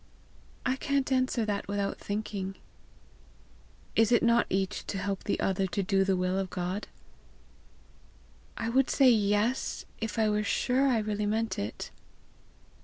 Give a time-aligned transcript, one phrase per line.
[0.65, 2.55] "I can't answer that without thinking."
[3.95, 6.87] "Is it not each to help the other to do the will of God?"
[8.57, 11.91] "I would say YES if I were sure I really meant it."